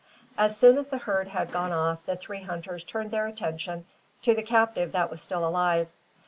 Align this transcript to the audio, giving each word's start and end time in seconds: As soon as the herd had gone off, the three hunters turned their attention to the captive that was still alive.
As 0.35 0.57
soon 0.57 0.79
as 0.79 0.87
the 0.87 0.97
herd 0.97 1.27
had 1.27 1.51
gone 1.51 1.71
off, 1.71 2.03
the 2.07 2.15
three 2.15 2.41
hunters 2.41 2.83
turned 2.83 3.11
their 3.11 3.27
attention 3.27 3.85
to 4.23 4.33
the 4.33 4.41
captive 4.41 4.93
that 4.93 5.11
was 5.11 5.21
still 5.21 5.47
alive. 5.47 5.89